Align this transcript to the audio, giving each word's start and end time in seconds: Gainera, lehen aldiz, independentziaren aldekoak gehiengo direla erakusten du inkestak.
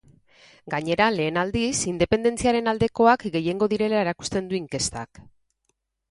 Gainera, 0.73 1.09
lehen 1.17 1.35
aldiz, 1.41 1.73
independentziaren 1.91 2.71
aldekoak 2.71 3.25
gehiengo 3.35 3.67
direla 3.75 3.99
erakusten 4.05 4.49
du 4.53 4.57
inkestak. 4.61 5.21